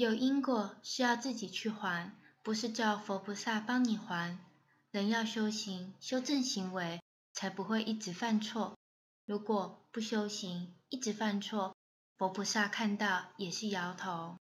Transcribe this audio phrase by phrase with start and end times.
[0.00, 4.38] 有因果是要自己去还不是叫佛菩萨帮你还。
[4.90, 7.02] 人要修行修正行为
[7.34, 8.78] 才不会一直犯错。
[9.26, 11.76] 如果不修行一直犯错
[12.16, 14.40] 佛菩萨看到也是摇头。